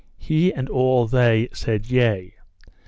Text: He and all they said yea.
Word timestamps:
He 0.17 0.51
and 0.51 0.67
all 0.67 1.05
they 1.05 1.49
said 1.53 1.85
yea. 1.91 2.33